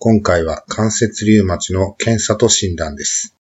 [0.00, 3.34] 今回は関節リウマチの検査と診断です。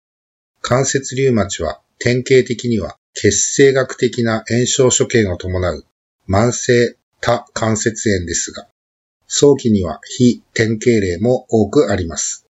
[0.61, 5.85] 関節リウマチは典型的には血清学的な炎症所見を伴う
[6.29, 8.69] 慢性多関節炎ですが、
[9.27, 12.45] 早期には非典型例も多くあります。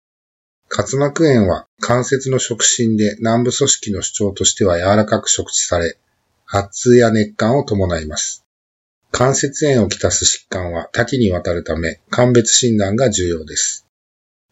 [0.69, 5.95] 滑膜炎は関節の触診で軟部組織の主張としては柔らかく触知され、
[6.43, 8.43] 発痛や熱感を伴います。
[9.11, 13.82] 関節炎をきたす疾患は多岐にわたるため、鑑別診断が重要です。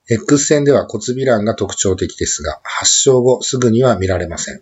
[0.09, 4.61] X 線では骨微卵が特徴的ですが、発症後すぐには見られません。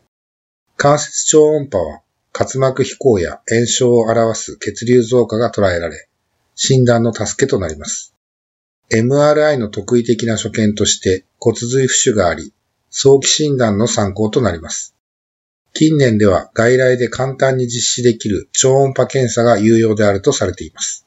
[0.77, 2.01] 関節超音波は、
[2.37, 6.07] 滑膜飛行や炎症を表す血流増加が捉えられ、
[6.55, 8.13] 診断の助けとなります。
[8.91, 12.53] MRI の特異的な所見として骨髄浮腫があり、
[12.89, 14.95] 早期診断の参考となります。
[15.73, 21.05] 近年では外来で簡単に実施できる超音波検査が有用であるとされています。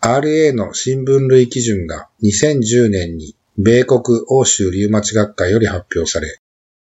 [0.00, 6.40] RA の新分類基準が2010年に米国欧州リウマチ学会より発表され、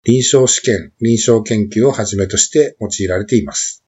[0.03, 3.83] 臨床試験、臨床研究をはじめとして用いられています。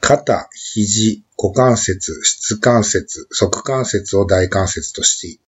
[0.00, 5.40] 肩、肘、股関節、質関節、側関節を大関節とし、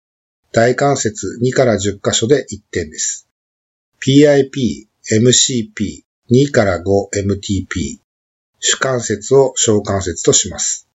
[0.53, 3.29] 大関節2から10箇所で1点です。
[4.01, 7.99] PIP、MCP、2から 5MTP、
[8.61, 10.89] 主関節を小関節とします。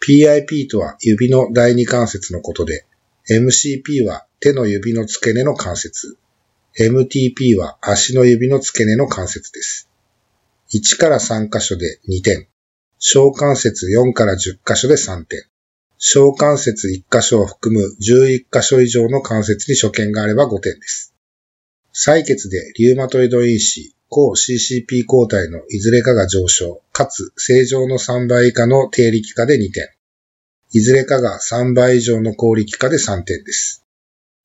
[0.00, 2.86] PIP とは指の第二関節のことで、
[3.28, 6.16] MCP は手の指の付け根の関節、
[6.78, 9.88] MTP は足の指の付け根の関節です。
[10.72, 12.46] 1から3箇所で2点、
[12.98, 15.42] 小関節4から10箇所で3点、
[15.98, 21.12] 小関節1箇所を含む11箇所以上の関節に所見があれば5点です。
[21.92, 29.95] 採血でリウマトイド因子、抗 CCP 抗体のいずれかが上昇、かつ正常の3倍以下の低力化で2点。
[30.72, 33.84] いずれかが3倍以上の高力化で3点です。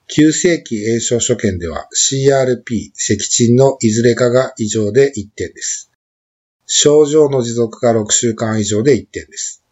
[0.07, 5.89] 急性期炎症所見では CRP、赤鎮のいずれかが異常で1点です。
[6.67, 9.63] 症状の持続が6週間以上で1点です。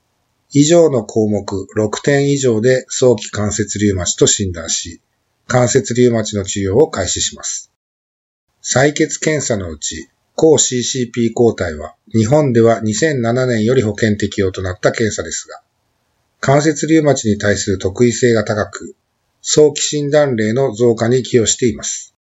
[0.52, 5.02] 以上の項目6点以上で早期関節リウマチと診断し、
[5.48, 7.72] 関節リウマチの治療を開始します。
[8.64, 15.62] 採血検査のうち、抗 CCP 抗体は日本では2007年より保険適用となった検査ですが、
[16.42, 18.96] 関節リウマチに対する特異性が高く、
[19.42, 22.16] 早期診断例の増加に寄与しています。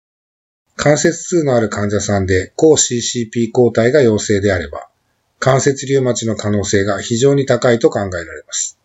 [0.78, 4.88] 関節痛のある患者さんで抗 CCP 抗体が陽性であれば、
[5.40, 8.80] 関節リウマチの可能性が非常に高いと考えられます。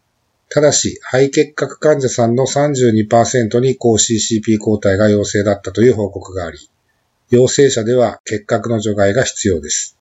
[0.48, 6.58] ただし、肺結核患者さんの32%に抗 CCP 抗体が陽性だったという報告があり、
[7.30, 9.96] 陽性者では結核の除外が必要です。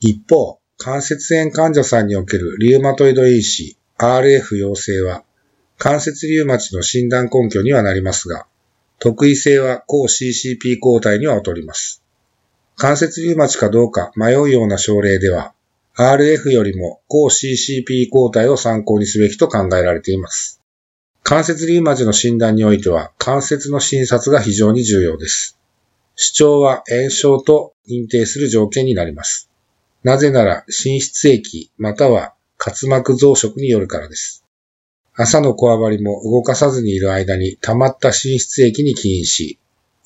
[0.00, 5.24] 一方、関節炎患者さんにおけるリウマトイド因子 RF 陽性は
[5.78, 8.46] 関節リウマチの診断根拠にはなりますが、
[8.98, 12.02] 特異性は抗 CCP 抗体には劣ります。
[12.76, 15.52] 関節リウマチかどうか迷うような症例では、
[15.96, 20.62] RF よりも抗 CCP 抗体を参考にすべきと考えられています。
[21.22, 25.58] 関節リウマチの診断においては、関節の診察が非常に重要です。
[26.14, 29.50] 主張は炎症と認定する条件になります。
[30.04, 34.44] なぜなら、心室液または滑膜増殖によるからです。
[35.14, 39.58] 朝のこわばりも動かさずにいる間に溜まった心室液に起因し、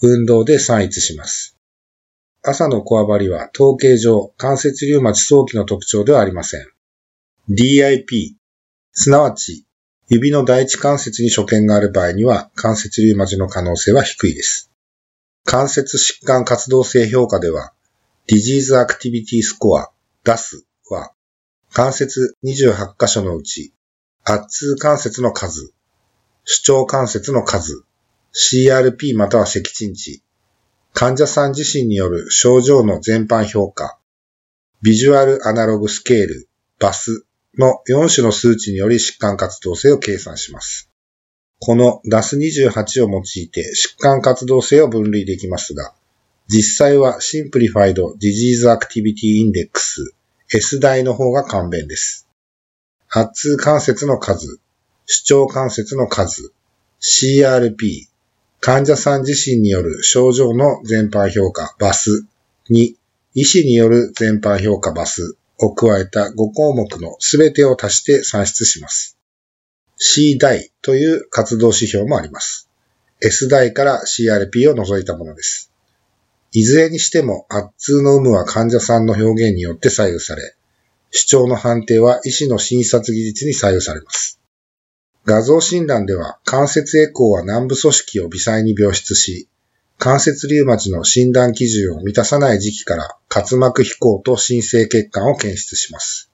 [0.02, 1.56] 運動で散逸します。
[2.42, 6.66] 朝のこわばりは統計上関節リウマチ早期の特徴ではありません。
[7.50, 8.34] DIP、
[8.92, 9.66] すなわち
[10.08, 14.70] 指の第一関節に所見がある場合には関節リウマチの可能性は低いです。
[15.44, 17.72] 関節疾患活動性評価では、
[18.28, 19.88] Disease Activity Score
[20.24, 21.12] DAS は、
[21.72, 23.72] 関節28箇所のうち、
[24.24, 25.72] 圧痛関節の数、
[26.42, 27.84] 主張関節の数、
[28.34, 30.20] CRP または赤鎮値、
[30.92, 34.00] 患者さん自身による症状の全般評価、
[34.82, 36.48] ビジュアルアナログスケール、
[36.80, 37.22] BAS
[37.56, 40.90] の4種の数値により疾患活動性を計算します。
[41.60, 45.94] この DAS28 を用いて疾患活動性を分類できますが、
[46.48, 50.19] 実際は Simplified Disease Activity Index
[50.52, 52.26] S 台の方が簡便です。
[53.08, 54.58] 圧痛関節の数、
[55.06, 56.52] 主張関節の数、
[57.00, 58.08] CRP、
[58.58, 62.26] 患者さん自身による症状の全般評価バス
[62.68, 62.96] に、
[63.32, 69.16] 医師による全般評価バスを加えた5項目のすべてを足して算出します。
[69.98, 72.68] C 台という活動指標もあります。
[73.22, 75.69] S 台から CRP を除いたものです。
[76.52, 80.56] いずれにしても圧痛の有無は患者さんの表現によって左右され、
[81.12, 84.40] 主張の判定は医師の診察技術に左右されます。
[85.24, 89.48] 画像診断では関節エコーは南部組織を微細に描出し、
[89.98, 96.32] 関節リウマチの診断基準を満たさない時期から滑膜飛行と新生血管を検出します。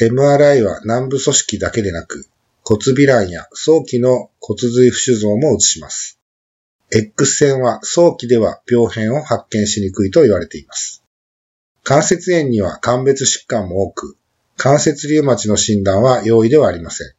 [0.00, 2.26] MRI は南部組織だけでなく、
[2.64, 6.18] 骨微卵や早期の骨髄浮腫像も映します。
[6.94, 11.02] X 線は早期では病変を発見しにくいと言われています。
[11.82, 14.16] 関節炎には鑑別疾患も多く、
[14.56, 17.14] 関節リウマチの診断は容易ではありません。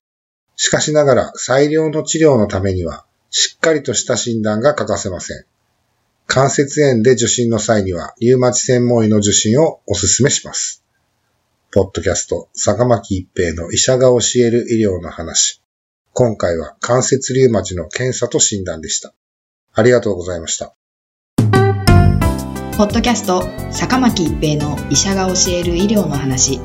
[0.56, 5.46] しかしながら最良の治療のためにはしっかりとした診断が欠かせません。
[6.28, 10.84] 関節炎で受診の際にはリウマチ専門医の受診をお勧めします。
[11.72, 15.64] ポッドキャスト、坂巻一平の医者が教える医療の話。
[16.14, 19.16] 今回は関節リウマチの検査と診断でした。
[19.76, 20.76] ありがとうございました。
[22.78, 26.60] ポッドキャスト、坂巻一平の医者が教える医療の話。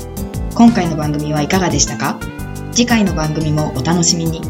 [0.55, 2.19] 今回の番組はいかがでしたか？
[2.73, 4.43] 次回の番組もお楽しみに。